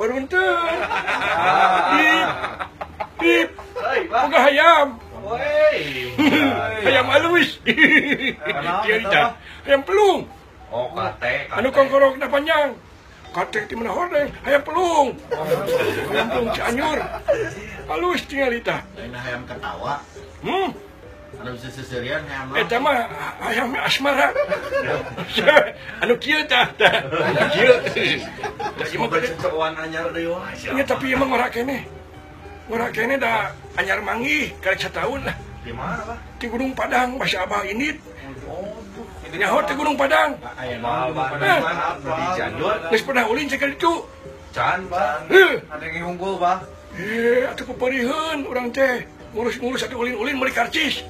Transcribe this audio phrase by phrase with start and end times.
[0.00, 0.64] Peruntung.
[1.92, 2.28] Dip.
[3.20, 3.48] Dip.
[4.08, 4.96] Buka hayam.
[6.88, 7.60] Hayam halus.
[7.60, 9.36] Kieu tah.
[9.68, 10.24] Hayam pelung.
[10.72, 11.52] Oh, kate, kate.
[11.52, 12.72] Anu kongkorok na panjang.
[13.36, 14.32] Kate di mana hordeng.
[14.40, 15.08] Hayam pelung.
[16.08, 16.98] Hayam pelung Cianjur.
[17.84, 18.80] Halus tinggal itah.
[18.96, 20.00] Lain hayam ketawa.
[20.40, 20.72] Hmm.
[22.56, 22.96] Eta mah
[23.40, 24.28] ayam asmara.
[26.02, 26.94] anu kieu tah tah.
[27.54, 27.74] Kieu.
[28.76, 30.74] Da ieu mah cocokan anyar deui wae.
[30.74, 31.86] Nya tapi emang ora kene.
[32.70, 35.36] Ora kene da anyar mangi karek sataun lah.
[35.60, 36.18] Di mana, Pak?
[36.40, 37.92] Di Gunung Padang, Masya Abah ini.
[38.48, 38.80] Oh,
[39.28, 40.40] ini nyaho di Gunung Padang.
[40.56, 42.00] Ayeuna mah Padang apa?
[42.00, 42.74] Di Cianjur.
[42.88, 43.92] Geus pernah ulin cek itu.
[44.56, 45.28] Can, Pak.
[45.68, 46.64] Ada yang unggul, Pak.
[46.96, 49.04] Eh, eh atuh peperiheun urang teh.
[49.36, 51.04] Ngurus-ngurus atuh ulin-ulin meuli karcis.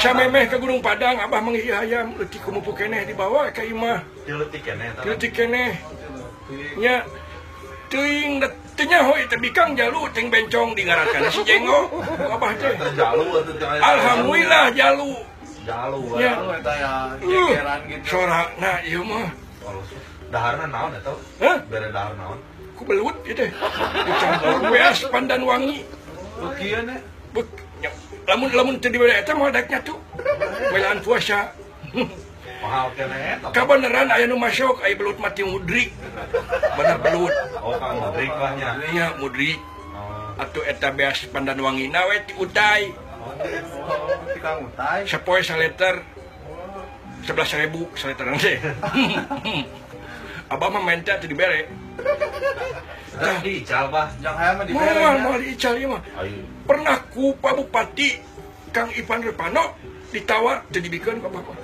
[0.00, 4.02] saya memeh ke Gunung Padang Abah mengisi ayam letik kumupu keneh dibawa ke imah?
[4.26, 5.78] Letik keneh letik keneh.
[6.76, 7.06] Nya
[7.86, 8.42] teuing
[8.74, 9.38] teunya hoi teu
[9.78, 12.74] jalu ting bencong digarakan si jengo abah teh.
[12.98, 13.26] Jalu
[13.78, 15.14] alhamdulillah jalu.
[15.60, 16.92] Jalu ya, ya.
[17.20, 17.52] Uh,
[18.02, 19.28] sorak nah ieu mah.
[20.30, 21.58] daharna naon eta eh?
[21.66, 22.38] bere dahar naon.
[22.78, 23.44] Ku belut itu
[24.06, 25.84] dicampur beas pandan wangi.
[26.40, 26.96] Oh, kieu ne?
[27.34, 27.46] Bek,
[28.24, 29.98] lamun lamun teu dibere eta mah daek nyatu.
[30.70, 31.50] welaan puasa.
[32.60, 35.90] Mahal kena eta eh, kabeneran aya nu masuk aya belut mati mudrik
[36.78, 37.34] bener belut.
[37.60, 38.70] Oh Kang mudrik lah nya.
[38.94, 39.58] Nya mudrik
[39.92, 40.42] oh.
[40.42, 41.90] atuh eta beas pandan wangi.
[41.90, 42.94] Nawe ti utai.
[43.20, 45.04] Oh, oh, ti Kang utai.
[45.10, 46.06] Sapoe saleter.
[47.20, 48.56] Sebelas ribu saleter nanti
[50.50, 51.70] Abah mah minta teu dibere.
[53.22, 53.86] Dah diical.
[54.18, 56.02] Jangan hayam mah Moal moal diical ieu mah.
[56.18, 56.42] Ayo.
[56.66, 58.18] Pernah ku Pak Bupati
[58.74, 59.78] Kang Ipan Repano
[60.10, 61.54] ditawar teu dibikeun ka Bapak.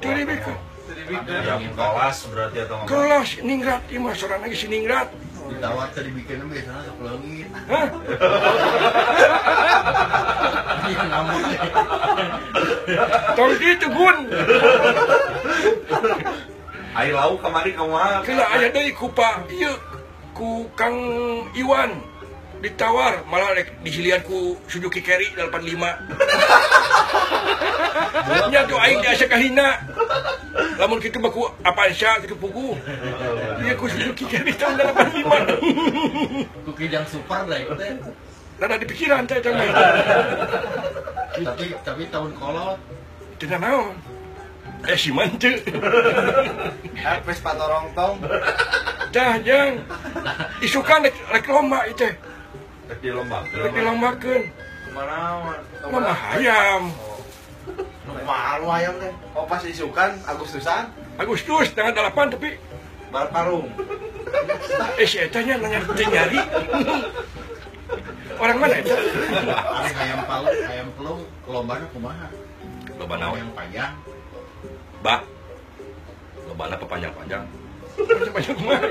[0.00, 0.56] Teu dibikeun.
[1.12, 2.88] Yang kelas berarti atau?
[2.88, 5.12] Kelas ningrat ieu mah soranna geus ningrat.
[5.48, 7.48] ditawar teh dibikin biasanya sok leungit.
[7.68, 7.88] Hah?
[10.88, 11.04] Iya.
[13.36, 14.16] Tong ditu gun.
[16.98, 18.26] Air lauk kemari kumaha?
[18.26, 19.70] Kela aya deui ku Pak ieu
[20.34, 20.98] ku Kang
[21.54, 21.94] Iwan
[22.58, 25.78] ditawar malah rek disilian ku Suzuki Carry 85.
[28.50, 29.78] Nya tuh aing diasa kahina.
[30.74, 32.74] Lamun kitu mah ku Avanza kitu pugu.
[33.62, 36.66] Ieu ku Suzuki Carry tahun 85.
[36.66, 37.94] Ku kijang super lah itu teh.
[38.58, 39.38] Rada di pikiran teh.
[41.46, 42.74] Tapi tapi tahun kolot.
[43.38, 44.17] Tina naon?
[44.86, 45.58] Eh si manteu.
[47.18, 48.22] Epes patorong tong.
[49.10, 49.82] Dah jang.
[50.62, 52.14] Isukan rek rek lomba teh.
[52.86, 53.42] Rek di lomba.
[53.48, 54.42] Rek dilombakeun.
[54.46, 55.18] Ke mana?
[55.82, 56.94] Lomba hayam.
[58.22, 59.12] Malu ayam teh.
[59.34, 62.54] Oh pas isukan Agustusan Agustus tanggal 8 tapi
[63.10, 63.66] bar parung.
[65.02, 66.38] eh si eta nya nanya teu nyari.
[68.38, 68.78] Orang mana?
[68.78, 72.30] Ari hayam palu, hayam pelung, lombana kumaha?
[73.02, 73.42] Loba naon?
[73.42, 73.92] Yang panjang.
[74.98, 75.22] Ba.
[76.48, 77.42] Loba apa panjang-panjang.
[77.98, 78.86] Panjang-panjang kumaha?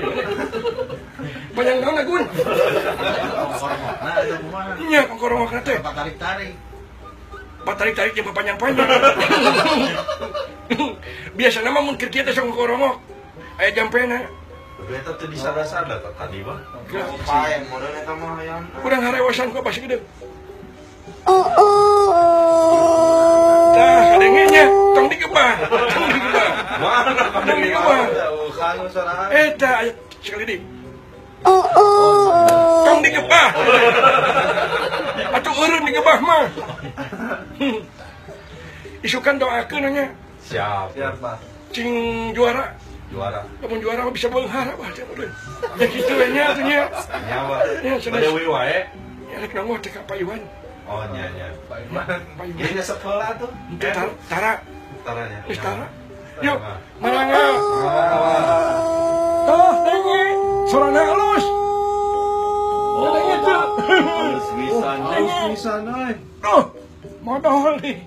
[1.52, 2.22] Panjang naon gun?
[2.28, 4.70] Korong-korongna itu kumaha?
[4.88, 5.76] Nya kongkorong teh.
[5.80, 6.52] Apa tarik-tarik?
[7.66, 8.88] Patarik-tarik jeung panjang-panjang.
[11.36, 12.96] Biasa nama mun keur kieu teh sok korongok.
[13.60, 14.24] Aya jampena.
[14.88, 16.62] Beta tuh disada-sada tak tadi mah
[17.28, 18.62] ayam.
[18.80, 19.98] Kurang harewasan kok pasti gede.
[21.26, 21.44] Tah,
[24.98, 25.52] tong digebah.
[25.70, 26.48] Tong digebah.
[26.82, 28.02] Mana Tong kami digebah.
[28.34, 29.30] Bukan usaha.
[29.30, 30.56] Eta aya sekali di.
[32.82, 33.48] Tong digebah.
[35.38, 36.44] Atuh eureun digebah mah.
[39.06, 40.10] Isukan doakeun nya
[40.42, 40.90] Siap.
[40.98, 41.38] Siap pak.
[41.70, 41.90] cing
[42.34, 42.74] juara.
[43.08, 43.40] Juara.
[43.62, 45.30] Lamun juara mah bisa beunghar apa teh ulun.
[45.78, 45.86] Ya
[46.16, 46.80] we nya atuh nya.
[47.28, 47.56] Nyawa.
[47.80, 48.20] Ya, sudah.
[48.20, 48.80] Dewi wae.
[49.28, 50.40] Ya rek nanggo teh ka payuan.
[50.88, 51.46] Oh nya nya.
[51.68, 52.20] Payuan.
[52.56, 53.52] Ini sekolah tuh.
[54.28, 54.60] Tara,
[55.08, 55.40] Taranya.
[55.48, 55.86] geus tara.
[56.44, 56.58] Yuk,
[57.00, 57.44] maranga.
[59.48, 60.22] Toh, dengi.
[60.68, 61.46] Sorana halus.
[63.16, 63.62] Dengi tuh.
[63.88, 64.88] Harus bisa.
[65.00, 66.12] Harus bisa noy.
[66.44, 66.64] Tuh,
[67.24, 68.04] modal nih.